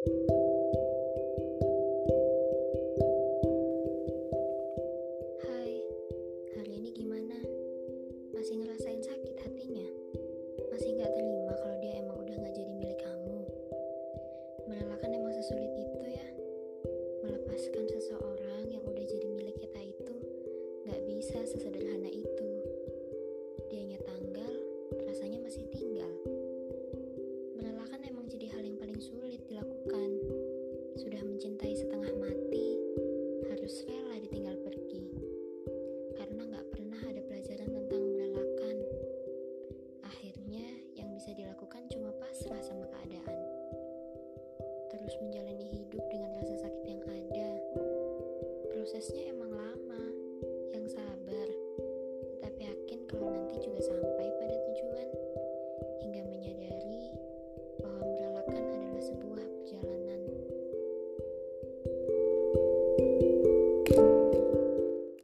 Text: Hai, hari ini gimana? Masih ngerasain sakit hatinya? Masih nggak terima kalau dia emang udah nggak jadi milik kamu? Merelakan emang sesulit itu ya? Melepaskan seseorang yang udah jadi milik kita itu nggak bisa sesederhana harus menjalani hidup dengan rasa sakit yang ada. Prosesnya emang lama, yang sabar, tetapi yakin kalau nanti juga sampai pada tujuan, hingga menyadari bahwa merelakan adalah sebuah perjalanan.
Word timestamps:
Hai, 0.00 0.16
hari 6.56 6.72
ini 6.72 6.88
gimana? 6.96 7.36
Masih 8.32 8.64
ngerasain 8.64 9.04
sakit 9.04 9.36
hatinya? 9.44 9.84
Masih 10.72 10.96
nggak 10.96 11.12
terima 11.12 11.52
kalau 11.52 11.76
dia 11.84 12.00
emang 12.00 12.16
udah 12.16 12.32
nggak 12.32 12.56
jadi 12.56 12.72
milik 12.80 12.96
kamu? 12.96 13.44
Merelakan 14.72 15.20
emang 15.20 15.36
sesulit 15.36 15.68
itu 15.76 16.16
ya? 16.16 16.28
Melepaskan 17.20 17.84
seseorang 17.92 18.72
yang 18.72 18.80
udah 18.88 19.04
jadi 19.04 19.28
milik 19.28 19.60
kita 19.60 19.84
itu 19.84 20.16
nggak 20.88 21.00
bisa 21.12 21.44
sesederhana 21.44 21.79
harus 45.10 45.26
menjalani 45.26 45.66
hidup 45.66 46.06
dengan 46.06 46.30
rasa 46.38 46.54
sakit 46.62 46.86
yang 46.86 47.02
ada. 47.02 47.50
Prosesnya 48.70 49.26
emang 49.26 49.50
lama, 49.50 50.02
yang 50.70 50.86
sabar, 50.86 51.48
tetapi 52.38 52.70
yakin 52.70 53.10
kalau 53.10 53.34
nanti 53.34 53.58
juga 53.58 53.90
sampai 53.90 54.30
pada 54.38 54.54
tujuan, 54.54 55.08
hingga 56.06 56.22
menyadari 56.30 57.10
bahwa 57.82 58.06
merelakan 58.06 58.62
adalah 58.70 59.02
sebuah 59.02 59.46
perjalanan. 59.50 59.89